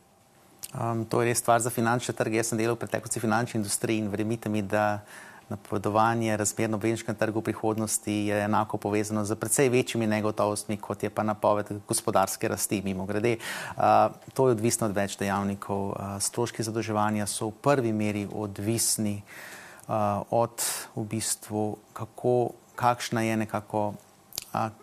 [0.71, 2.39] Um, to je res stvar za finančne trge.
[2.39, 5.03] Jaz sem delal v preteklosti v finančni industriji in verjemite mi, da
[5.49, 11.03] napovedovanje razmer na obvezniškem trgu v prihodnosti je enako povezano z precej večjimi negotovostmi, kot
[11.03, 12.79] je pa napoved gospodarske rasti.
[12.85, 13.35] Mimo grede,
[13.75, 15.89] uh, to je odvisno od več dejavnikov.
[15.89, 20.63] Uh, stroški zadolževanja so v prvi meri odvisni uh, od
[20.95, 23.89] v bistvu, kako, kakšna je nekako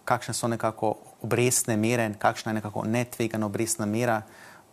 [0.05, 4.23] kakšne so nekako obrestne mere, kakšna je nekako netvegana obrestna mera.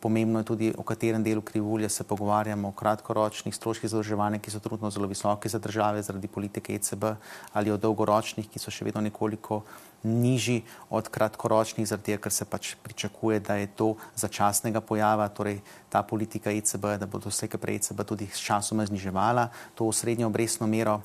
[0.04, 4.60] pomembno je tudi, o katerem delu krivulje se pogovarjamo, o kratkoročnih stroških zadolževanja, ki so
[4.60, 7.06] trenutno zelo visoki za države zaradi politike ECB,
[7.54, 9.62] ali o dolgoročnih, ki so še vedno nekoliko
[10.04, 15.62] nižji od kratkoročnih, zaradi tega, ker se pač pričakuje, da je to začasnega pojava, torej
[15.90, 20.28] ta politika ECB, da bo vse, kar prej ECB tudi s časoma zniževala to srednjo
[20.28, 21.02] obrestno mero.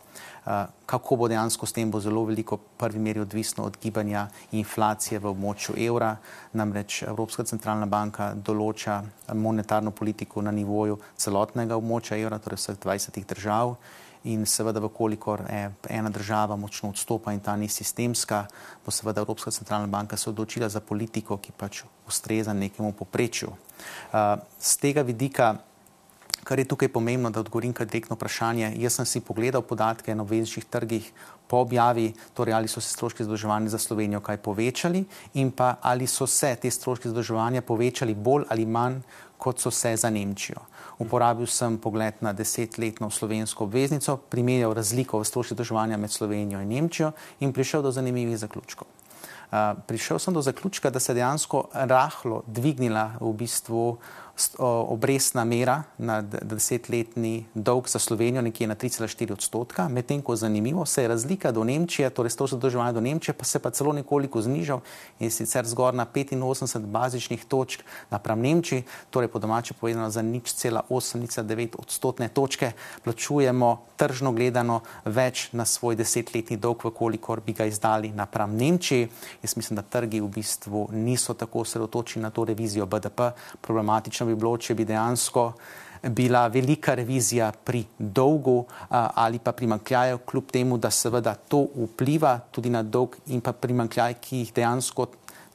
[0.48, 4.28] Uh, kako bo dejansko s tem, bo zelo veliko v prvi meri odvisno od gibanja
[4.56, 6.16] inflacije v območju evra.
[6.56, 9.02] Namreč Evropska centralna banka določa
[9.34, 13.76] monetarno politiko na nivoju celotnega območja evra, torej vseh 20 držav
[14.24, 15.42] in seveda, vkolikor
[15.88, 18.46] ena država močno odstopa in ta ni sistemska,
[18.84, 23.52] bo seveda Evropska centralna banka se odločila za politiko, ki pač ustreza nekemu poprečju.
[24.60, 25.56] Z tega vidika,
[26.44, 30.22] kar je tukaj pomembno, da odgovorim kar direktno vprašanje, jaz sem si pogledal podatke na
[30.22, 31.12] obvezniških trgih
[31.48, 35.04] po objavi, torej ali so se stroški zadolževanja za Slovenijo kaj povečali
[35.34, 39.00] in pa ali so se te stroški zadolževanja povečali bolj ali manj,
[39.38, 40.60] kot so se za Nemčijo.
[40.98, 46.68] Uporabil sem pogled na desetletno slovensko obveznico, primerjal razliko v stroških zadolževanja med Slovenijo in
[46.68, 48.88] Nemčijo in prišel do zanimivih zaključkov.
[49.48, 53.96] Uh, prišel sem do zaključka, da se dejansko rahlo dvignila v bistvu
[54.58, 61.02] obrestna mera na desetletni dolg za Slovenijo nekje na 3,4 odstotka, medtem ko zanimivo se
[61.02, 64.80] je razlika do Nemčije, torej to zadolževanje do Nemčije, pa se pa celo nekoliko znižal
[65.18, 70.54] in sicer zgor na 85 bazičnih točk napram Nemčiji, torej po domače povedano za nič
[70.54, 72.72] cela 8,9 odstotne točke
[73.04, 79.08] plačujemo tržno gledano več na svoj desetletni dolg, vkolikor bi ga izdali napram Nemčiji.
[79.42, 84.38] Jaz mislim, da trgi v bistvu niso tako osredotočeni na to revizijo BDP, problematično bi
[84.38, 85.52] bilo, če bi dejansko
[86.14, 92.70] bila velika revizija pri dolgu ali pa primankljaju, kljub temu, da seveda to vpliva tudi
[92.70, 95.08] na dolg in pa primankljaj, ki jih dejansko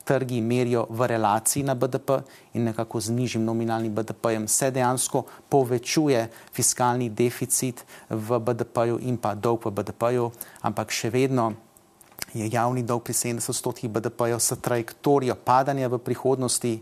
[0.03, 2.19] trgi merijo v relaciji na BDP
[2.53, 9.35] in nekako z nižjim nominalnim BDP-jem se dejansko povečuje fiskalni deficit v BDP-ju in pa
[9.35, 10.31] dolg v BDP-ju,
[10.61, 11.53] ampak še vedno
[12.33, 16.81] je javni dolg pri 70 odstotkih BDP-ju s trajektorijo padanja v prihodnosti.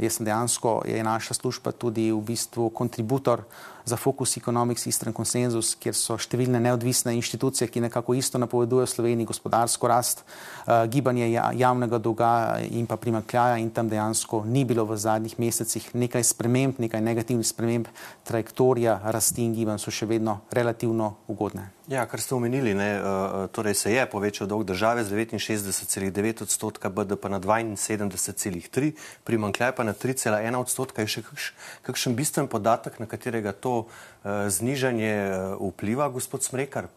[0.00, 3.44] Jaz sem dejansko, je naša služba tudi v bistvu kontributor
[3.84, 9.28] za Focus Economics Eastern Consensus, kjer so številne neodvisne inštitucije, ki nekako isto napovedujejo Sloveniji
[9.30, 12.32] gospodarsko rast, uh, gibanje ja, javnega dolga
[12.70, 17.46] in pa primakljaja in tam dejansko ni bilo v zadnjih mesecih nekaj sprememb, nekaj negativnih
[17.46, 17.90] sprememb,
[18.24, 21.70] trajektorija rasti in gibanj so še vedno relativno ugodne.
[21.90, 26.88] Ja, kar ste omenili, ne, uh, torej se je povečal dolg države z 69,9 odstotka
[26.88, 28.92] BDP na 72,3,
[29.24, 31.02] primankljaj pa na 3,1 odstotka.
[31.02, 31.48] Je še kakš,
[31.82, 36.90] kakšen bistven podatek, na katerega to to uh, znižanje uh, vpliva, gospod Smrekar?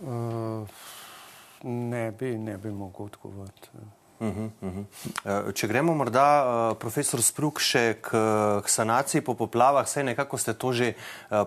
[0.00, 0.64] Uh,
[1.62, 3.68] ne, bi, ne bi mogel odgovoriti.
[4.20, 4.72] Uh -huh, uh
[5.24, 5.52] -huh.
[5.52, 8.10] Če gremo morda, profesor Spruk, še k,
[8.64, 10.92] k sanaciji po poplavah, vse nekako ste to že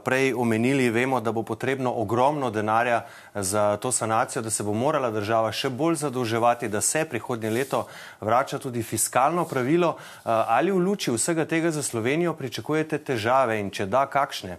[0.04, 3.06] prej omenili, vemo, da bo potrebno ogromno denarja
[3.36, 7.86] za to sanacijo, da se bo morala država še bolj zadolževati, da se prihodnje leto
[8.22, 9.96] vrača tudi fiskalno pravilo.
[10.24, 14.58] Ali v luči vsega tega za Slovenijo pričakujete težave in če da, kakšne?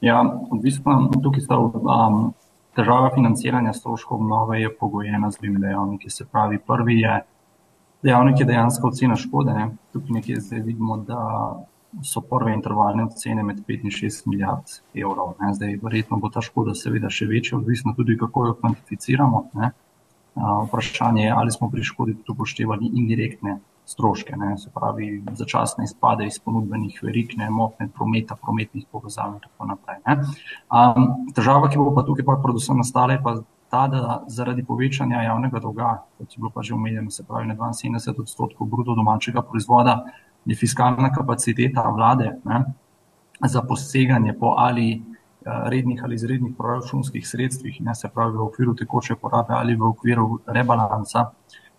[0.00, 2.34] Ja, odvisno, tukaj sta um,
[2.72, 6.10] Težava financiranja stroškov obnove je pogojena z dvemi dejavniki.
[6.10, 7.18] Se pravi, prvi je
[8.02, 9.52] dejavnik je dejansko ocena škode.
[9.54, 9.68] Ne?
[9.92, 11.20] Tukaj nekje zdaj vidimo, da
[12.02, 15.34] so prve intervalne ocene med 5 in 6 milijard evrov.
[15.40, 15.52] Ne?
[15.54, 19.44] Zdaj, verjetno bo ta škoda seveda še večja, odvisno tudi, kako jo kvantificiramo.
[19.60, 19.72] Ne?
[20.40, 26.26] Vprašanje je, ali smo pri škodi tudi upoštevali indirektne stroške, ne, se pravi začasne izpade
[26.26, 29.98] iz ponudbenih verik, ne motne prometa, prometnih povezav in tako naprej.
[30.06, 33.36] Um, težava, ki bo pa tukaj pa predvsem nastala, je pa
[33.72, 37.56] ta, da zaradi povečanja javnega dolga, kot je bilo pa že omenjeno, se pravi na
[37.56, 40.02] 72 odstotkov bruto domačega proizvoda,
[40.44, 42.64] je fiskalna kapaciteta vlade ne,
[43.48, 45.02] za poseganje po ali
[45.44, 50.40] rednih ali izrednih proračunskih sredstvih, ne se pravi v okviru tekoče porabe ali v okviru
[50.46, 51.30] rebalansa,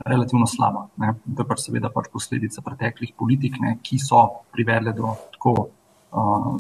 [0.06, 0.88] relativno slaba.
[0.98, 1.14] Ne.
[1.36, 6.54] To je pač seveda pač posledica preteklih politik, ne, ki so privedle do tako uh,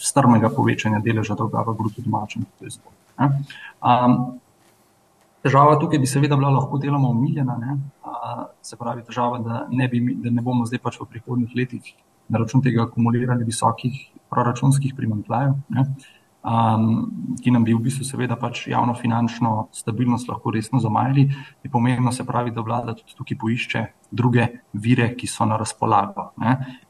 [0.00, 2.96] strmega povečanja deleža dolga v bruto domačem proizvodu.
[3.18, 4.18] Um,
[5.44, 7.78] težava tukaj bi seveda bila lahko deloma omiljena, ne.
[8.04, 11.92] Uh, se pravi težava, da ne, bi, da ne bomo zdaj pač v prihodnih letih
[12.28, 13.98] na račun tega akumulirali visokih
[14.32, 15.58] proračunskih primankljajev.
[15.76, 16.08] Uh,
[16.48, 21.28] um, ki nam bi v bistvu seveda pač javno finančno stabilnost lahko resno zamajali,
[21.62, 26.30] je pomembno se pravi, da vlada tudi tukaj poišče druge vire, ki so na razpolago.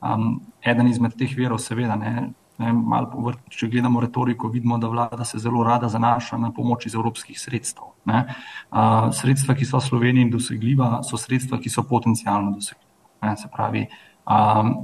[0.01, 2.31] Um, eden izmed teh virov seveda ne.
[2.59, 6.97] Ne, malo, če gledamo retoriko, vidimo, da vlada se zelo rada zanaša na pomoč iz
[6.99, 7.93] evropskih sredstev.
[8.03, 12.89] Uh, sredstva, ki so Sloveniji dosegljiva, so sredstva, ki so potencijalno dosegljiva.
[13.23, 13.85] Ne, se pravi,
[14.27, 14.75] um,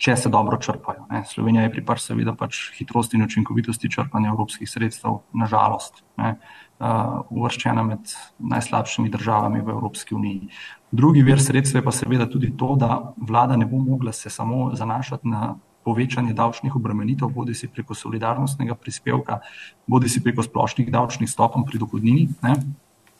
[0.00, 1.04] če se dobro črpajo.
[1.10, 1.22] Ne.
[1.28, 6.34] Slovenija je pripar seveda pač hitrosti in učinkovitosti črpanja evropskih sredstev, nažalost, ne,
[6.80, 10.48] uh, uvrščena med najslabšimi državami v Evropski uniji.
[10.90, 14.70] Drugi vir sredstva je pa seveda tudi to, da vlada ne bo mogla se samo
[14.74, 19.40] zanašati na povečanje davčnih obremenitev, bodi si preko solidarnostnega prispevka,
[19.88, 22.56] bodi si preko splošnih davčnih stopenj pri dohodnini, ne,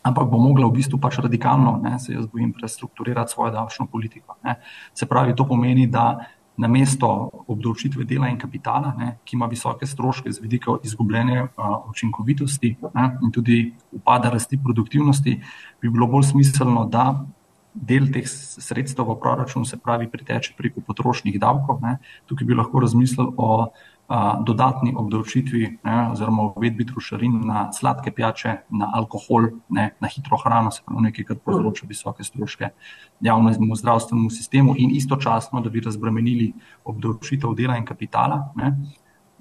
[0.02, 4.36] ampak bo mogla v bistvu pač radikalno, ne, se jaz bojim, prestrukturirati svojo davčno politiko.
[4.44, 4.56] Ne.
[4.96, 6.24] Se pravi, to pomeni, da
[6.56, 7.08] na mesto
[7.48, 13.06] obdavčitve dela in kapitala, ne, ki ima visoke stroške z vidika izgubljene uh, učinkovitosti ne,
[13.22, 15.36] in tudi upada rasti produktivnosti,
[15.80, 17.24] bi bilo bolj smiselno, da
[17.74, 21.78] del teh sredstev v proračun, se pravi, priteče preko potrošnih davkov.
[21.84, 21.98] Ne.
[22.26, 23.68] Tukaj bi lahko razmislili o a,
[24.46, 30.70] dodatni obdavčitvi ne, oziroma uvedbi trošarin na sladke pijače, na alkohol, ne, na hitro hrano,
[30.70, 32.72] se pravi nekaj, kar povzroča visoke stroške
[33.20, 36.52] javnemu zdravstvenemu sistemu in istočasno, da bi razbremenili
[36.84, 38.48] obdavčitev dela in kapitala.
[38.56, 38.74] Ne.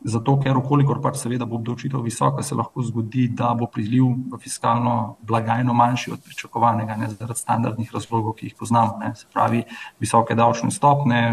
[0.06, 4.38] Zato, ker okolikor pač seveda bo obdavčitev visoka, se lahko zgodi, da bo priliv v
[4.40, 9.00] fiskalno blagajno manjši od pričakovanega, ne zaradi standardnih razlogov, ki jih poznamo.
[9.02, 9.16] Ne.
[9.16, 9.66] Se pravi,
[10.00, 11.24] visoke davčne stopne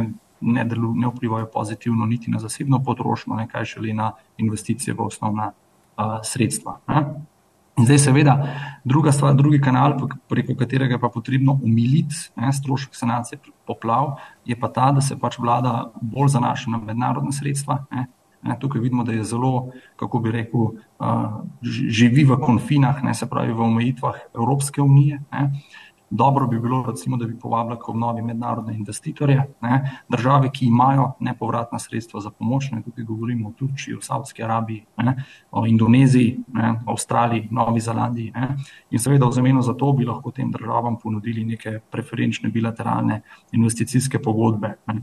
[0.46, 5.06] ne, delu, ne vplivajo pozitivno niti na zasebno potrošnjo, ne kaj šele na investicije v
[5.06, 6.78] osnovna uh, sredstva.
[6.88, 7.04] Ne.
[7.76, 8.34] Zdaj, seveda,
[8.84, 14.14] druga stvar, drugi kanal, preko katerega je pa potrebno umiliti ne, strošek sanacije poplav,
[14.48, 17.84] je pa ta, da se pač vlada bolj zanaša na mednarodne sredstva.
[17.90, 18.06] Ne,
[18.46, 23.26] Ne, tukaj vidimo, da je zelo, kako bi rekel, uh, živi v konfinah, ne, se
[23.26, 25.20] pravi v omejitvah Evropske unije.
[25.32, 25.50] Ne.
[26.10, 31.12] Dobro bi bilo, recimo, da bi povabila k obnovi mednarodne investitorje, ne, države, ki imajo
[31.20, 32.70] nepovratna sredstva za pomoč.
[32.70, 35.16] Ne, tukaj govorimo o Turčiji, o Saudski Arabiji, ne,
[35.50, 38.30] o Indoneziji, ne, Avstraliji, Novi Zelandiji.
[38.34, 38.56] Ne.
[38.90, 43.20] In seveda v zameno za to bi lahko tem državam ponudili neke preferenčne bilateralne
[43.52, 44.74] investicijske pogodbe.
[44.86, 45.00] Ne.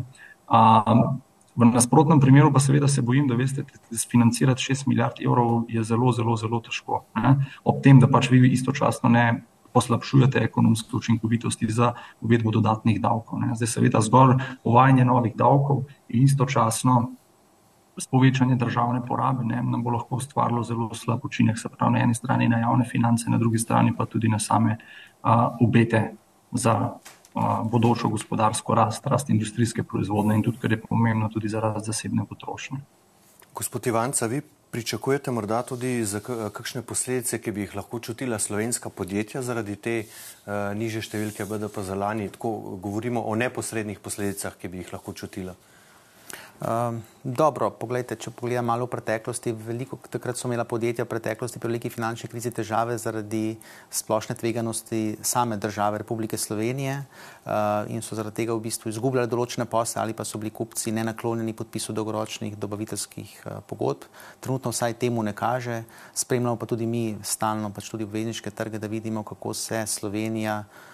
[0.48, 1.22] Um,
[1.56, 3.62] V nasprotnem primeru pa seveda se bojim, da veste,
[4.10, 7.04] financirati 6 milijard evrov je zelo, zelo, zelo težko.
[7.16, 7.36] Ne?
[7.64, 13.40] Ob tem, da pač vi istočasno ne poslabšujete ekonomske učinkovitosti za uvedbo dodatnih davkov.
[13.40, 13.56] Ne?
[13.56, 17.12] Zdaj seveda zgolj uvajanje novih davkov in istočasno
[18.12, 22.16] povečanje državne porabe ne, nam bo lahko ustvarilo zelo slab učinek, se pravi na eni
[22.16, 25.30] strani na javne finance, na drugi strani pa tudi na same uh,
[25.62, 26.14] obete
[26.52, 26.98] za
[27.64, 32.26] bodočo gospodarsko rast, rast industrijske proizvodne in tudi, kar je pomembno, tudi za rast zasebne
[32.30, 32.78] potrošnje.
[33.54, 34.42] Gospod Ivanca, vi
[34.74, 39.94] pričakujete morda tudi za kakšne posledice, ki bi jih lahko čutila slovenska podjetja zaradi te
[40.02, 42.26] uh, niže številke BDP za lani?
[42.34, 45.54] Tako govorimo o neposrednih posledicah, ki bi jih lahko čutila.
[46.64, 51.60] Um, dobro, poglejte, če pogledam malo v preteklosti, veliko takrat so imela podjetja v preteklosti
[51.60, 53.58] pri veliki finančni krizi težave zaradi
[53.92, 59.68] splošne tveganosti same države Republike Slovenije uh, in so zaradi tega v bistvu izgubljali določene
[59.68, 64.08] posle ali pa so bili kupci nenaklonjeni podpisu dolgoročnih dobaviteljskih uh, pogodb.
[64.40, 65.82] Trenutno vsaj temu ne kaže,
[66.16, 70.93] spremljamo pa tudi mi stalno pač tudi obvezniške trge, da vidimo, kako se Slovenija uh,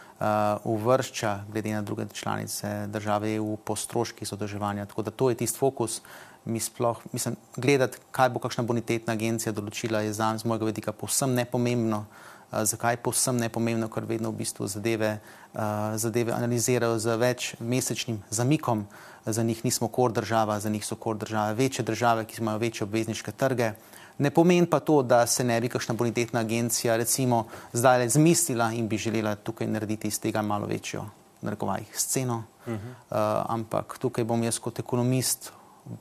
[0.64, 4.86] uvršča glede na druge članice države EU po stroških zadolževanja.
[4.86, 6.02] Tako da to je tisti fokus.
[6.46, 10.92] Mi sploh, mislim, gledati, kaj bo kakšna bonitetna agencija določila, je za z mojega vidika
[10.92, 12.06] povsem nepomembno.
[12.52, 15.20] Uh, zakaj je povsem nepomembno, ker vedno v bistvu zadeve,
[15.54, 18.88] uh, zadeve analizirajo z več mesečnim zamikom.
[19.26, 22.84] Za njih nismo kor država, za njih so kor države večje države, ki imajo večje
[22.84, 23.72] obvezniške trge.
[24.18, 28.72] Ne pomeni pa to, da se ne bi kakšna bonitetna agencija recimo zdaj le zmislila
[28.72, 31.06] in bi želela tukaj narediti iz tega malo večjo,
[31.42, 32.44] narekovajih, sceno.
[32.66, 32.76] Uh -huh.
[32.76, 35.52] uh, ampak tukaj bom jaz kot ekonomist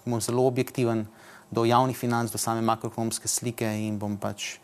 [0.04, 1.06] bom zelo objektiven
[1.50, 4.60] do javnih financ, do same makroekonomske slike in bom pač uh,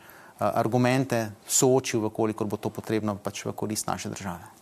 [0.53, 4.54] argumente soočil, vkolikor bo to potrebno pač v korist naše države.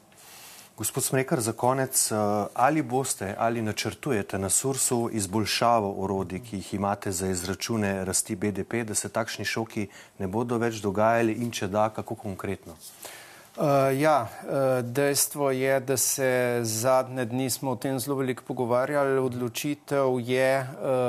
[0.77, 2.15] Gospod Smrekar, za konec, eh,
[2.53, 8.83] ali boste ali načrtujete na sursu izboljšavo orodij, ki jih imate za izračune rasti BDP,
[8.83, 9.87] da se takšni šoki
[10.19, 12.73] ne bodo več dogajali in če da, kako konkretno?
[12.73, 19.19] Uh, ja, uh, dejstvo je, da se zadnje dni smo o tem zelo veliko pogovarjali.
[19.19, 20.67] Odločitev je,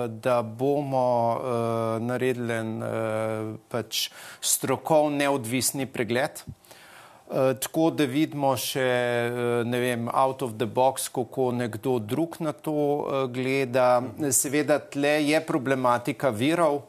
[0.09, 1.40] da bomo
[2.00, 2.61] naredili
[3.68, 6.44] pač strokov neodvisni pregled.
[7.30, 12.37] Eh, tako da vidimo še, eh, ne vem, out of the box, kako nekdo drug
[12.38, 14.02] na to uh, gleda.
[14.30, 16.82] Seveda, tle je problematika virov.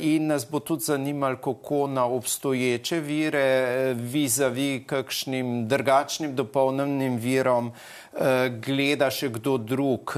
[0.00, 7.68] In nas bo tudi zanimalo, kako na obstoječe vire, vizavi kakšnim drugačnim dopolnjenim virom,
[8.64, 10.14] gleda še kdo drug,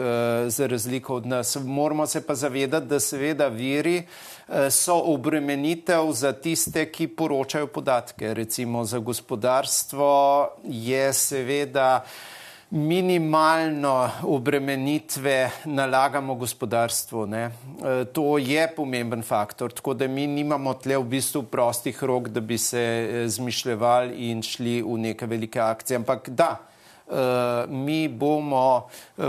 [0.46, 1.56] za razliko od nas.
[1.64, 4.04] Moramo se pa zavedati, da seveda viri
[4.52, 8.34] Eh, so obremenitev za tiste, ki poročajo podatke.
[8.34, 12.04] Recimo za gospodarstvo je seveda
[12.72, 17.26] minimalno obremenitve nalagamo gospodarstvu.
[17.26, 17.44] Ne.
[17.44, 22.40] E, to je pomemben faktor, tako da mi nimamo tle v bistvu prostih rok, da
[22.40, 25.96] bi se e, zmišljevali in šli v neke velike akcije.
[26.00, 27.12] Ampak da, e,
[27.68, 28.88] mi bomo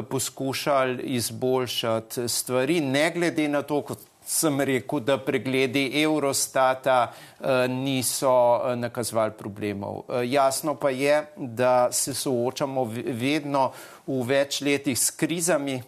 [0.09, 8.61] poskušali izboljšati stvari, ne glede na to, kot sem rekel, da pregledi Eurostata eh, niso
[8.71, 10.03] eh, nakazovali problemov.
[10.09, 13.71] Eh, jasno pa je, da se soočamo vedno
[14.07, 15.81] v več letih s krizami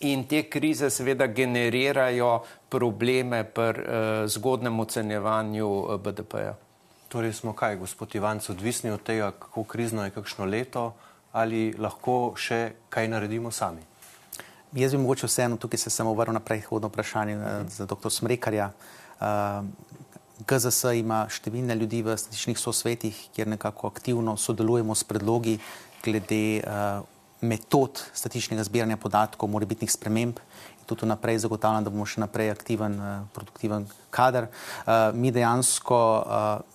[0.00, 3.82] in te krize seveda generirajo probleme pri
[4.32, 6.54] zgodnem ocenjevanju BDP-ja.
[7.08, 10.92] Torej smo kaj, gospod Ivanc, odvisni od tega, kako krizno je kakšno leto
[11.32, 13.89] ali lahko še kaj naredimo sami?
[14.72, 17.68] Jaz bi mogoče vseeno tukaj se samo vrnil na predhodno vprašanje uh -huh.
[17.68, 18.10] za dr.
[18.10, 18.70] Smrekarja.
[19.20, 19.62] Uh, eh,
[20.46, 25.58] GZS ima številne ljudi v statičnih sosvetih, kjer nekako aktivno sodelujemo s predlogi
[26.04, 27.04] glede uh,
[27.40, 30.38] metod statičnega zbiranja podatkov, morebitnih sprememb.
[30.86, 34.46] Tudi naprej zagotavljam, da bomo še naprej aktiven, produktiven kader.
[35.14, 36.24] Mi dejansko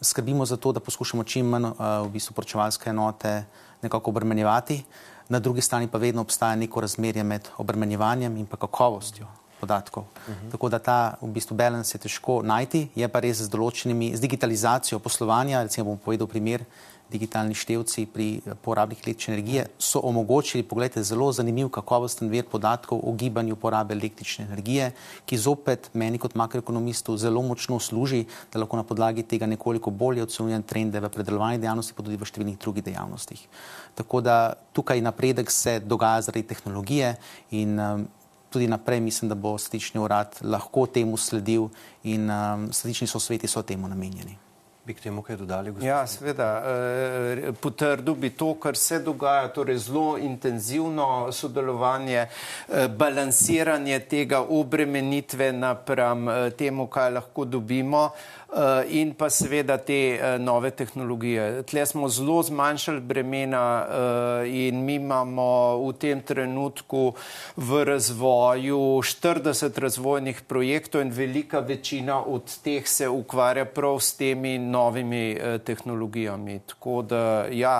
[0.01, 3.43] skrbimo za to, da poskušamo čim manj v bistvu poročevalske enote
[3.81, 4.83] nekako obremenjevati
[5.29, 9.27] na drugi strani pa vedno obstaja neko razmerje med obremenjevanjem in pa kakovostjo
[9.59, 10.03] podatkov.
[10.03, 10.47] Uh mhm.
[10.47, 10.51] -huh.
[10.51, 14.19] Tako da ta v bistvu balans je težko najti, je pa res z določenimi, z
[14.19, 16.65] digitalizacijo poslovanja, recimo bom povedal primer,
[17.11, 23.13] digitalni števci pri porabi električne energije so omogočili, pogledajte, zelo zanimiv kakovosten vir podatkov o
[23.13, 24.91] gibanju porabe električne energije,
[25.25, 30.23] ki zopet meni kot makroekonomistu zelo močno služi, da lahko na podlagi tega nekoliko bolje
[30.23, 33.47] ocenjujem trende v predelovanju dejavnosti, pa tudi v številnih drugih dejavnostih.
[33.95, 37.15] Tako da tukaj napredek se dogaja zaradi tehnologije
[37.51, 38.07] in um,
[38.49, 41.69] tudi naprej mislim, da bo statični urad lahko temu sledil
[42.03, 44.44] in um, statični sosveti so temu namenjeni.
[44.85, 45.71] Bi k temu kaj dodali?
[45.71, 45.87] Gospodin?
[45.87, 46.47] Ja, seveda.
[46.61, 55.49] E, potrdil bi to, kar se dogaja, torej zelo intenzivno sodelovanje, e, balansiranje tega obremenitve
[55.53, 58.09] napram e, temu, kaj lahko dobimo.
[58.55, 61.63] Eh, in pa seveda te eh, nove tehnologije.
[61.67, 67.13] Tle smo zelo zmanjšali bremena eh, in mi imamo v tem trenutku
[67.57, 74.55] v razvoju 40 razvojnih projektov in velika večina od teh se ukvarja prav s temi
[74.75, 75.23] novimi
[75.63, 76.59] tehnologijami.
[76.67, 77.77] Tako da ja,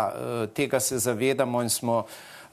[0.56, 2.06] tega se zavedamo in smo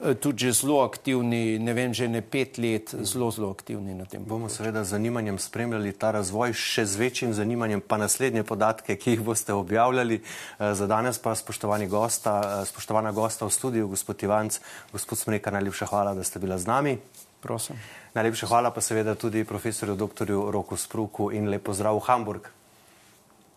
[0.03, 4.19] Eh, tudi zelo aktivni, ne vem, že ne pet let, zelo, zelo aktivni na tem.
[4.25, 9.15] Bomo seveda z zanimanjem spremljali ta razvoj, še z večjim zanimanjem pa naslednje podatke, ki
[9.15, 10.19] jih boste objavljali.
[10.19, 14.59] Eh, za danes pa spoštovani gosta, eh, spoštovana gosta v studiu, gospod Ivanc,
[14.91, 16.97] gospod Smreka, najlepša hvala, da ste bila z nami.
[17.39, 17.79] Prosim.
[18.11, 20.27] Najlepša hvala pa seveda tudi profesorju dr.
[20.51, 22.51] Roku Spruku in lepo zdrav v Hamburg.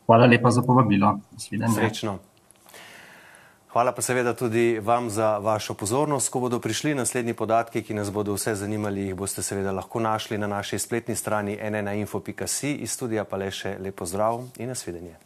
[0.06, 1.18] Hvala lepa za povabilo.
[1.74, 2.18] Srečno.
[3.76, 6.28] Hvala pa seveda tudi vam za vašo pozornost.
[6.32, 10.38] Ko bodo prišli naslednji podatki, ki nas bodo vse zanimali, jih boste seveda lahko našli
[10.38, 12.72] na naši spletni strani nnainfo.si.
[12.72, 15.25] Iz studija pa le še lepo zdrav in nasvidenje.